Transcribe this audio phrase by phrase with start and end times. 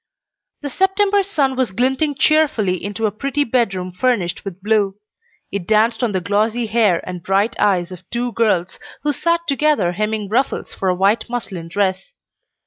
[0.61, 4.95] The September sun was glinting cheerfully into a pretty bedroom furnished with blue.
[5.51, 9.91] It danced on the glossy hair and bright eyes of two girls, who sat together
[9.91, 12.15] hemming ruffles for a white muslin dress.